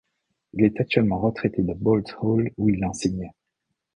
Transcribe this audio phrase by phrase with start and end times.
[0.53, 3.35] Il est actuellement retraité de Boalt Hall où il enseignait.